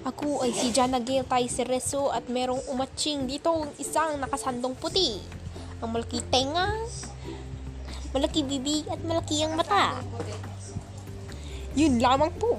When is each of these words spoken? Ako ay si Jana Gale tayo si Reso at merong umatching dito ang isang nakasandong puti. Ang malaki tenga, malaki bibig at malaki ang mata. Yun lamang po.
Ako 0.00 0.40
ay 0.40 0.56
si 0.56 0.72
Jana 0.72 0.96
Gale 0.96 1.28
tayo 1.28 1.44
si 1.44 1.60
Reso 1.60 2.08
at 2.08 2.24
merong 2.32 2.64
umatching 2.72 3.28
dito 3.28 3.52
ang 3.52 3.68
isang 3.76 4.16
nakasandong 4.16 4.72
puti. 4.80 5.20
Ang 5.84 5.92
malaki 5.92 6.24
tenga, 6.32 6.72
malaki 8.16 8.40
bibig 8.40 8.88
at 8.88 8.96
malaki 9.04 9.44
ang 9.44 9.60
mata. 9.60 10.00
Yun 11.76 12.00
lamang 12.00 12.32
po. 12.40 12.56